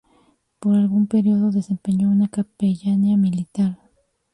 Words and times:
Por 0.59 0.73
algún 0.77 1.05
período 1.05 1.51
desempeñó 1.51 2.09
una 2.09 2.27
capellanía 2.27 3.17
militar. 3.17 3.77